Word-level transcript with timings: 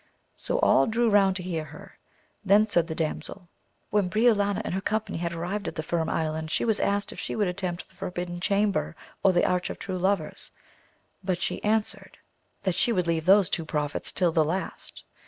So 0.35 0.57
all 0.61 0.87
drew 0.87 1.11
round 1.11 1.35
to 1.35 1.43
hear 1.43 1.65
her. 1.65 1.99
Then 2.43 2.65
said 2.65 2.87
the 2.87 2.95
damsel, 2.95 3.49
when 3.91 4.09
Briolania 4.09 4.63
and 4.65 4.73
her 4.73 4.81
com 4.81 5.01
pany 5.01 5.17
had 5.17 5.31
arrived 5.31 5.67
at 5.67 5.75
the 5.75 5.83
Firm 5.83 6.09
Island 6.09 6.49
she 6.49 6.65
was 6.65 6.79
asked 6.79 7.11
if 7.11 7.19
she 7.19 7.35
would 7.35 7.47
attempt 7.47 7.87
the 7.87 7.93
Forbidden 7.93 8.39
Chamber 8.39 8.95
or 9.21 9.31
the 9.31 9.45
Arch 9.45 9.69
of 9.69 9.77
True 9.77 9.99
Lovers, 9.99 10.49
but 11.23 11.39
she 11.39 11.63
answered, 11.63 12.17
that 12.63 12.73
she 12.73 12.91
would 12.91 13.05
120 13.05 13.13
AMADIS 13.13 13.21
OF 13.21 13.25
GAUL 13.27 13.35
leave 13.35 13.37
those 13.37 13.49
two 13.51 13.65
proofs 14.03 14.11
till 14.11 14.31
the 14.31 14.43
last. 14.43 15.03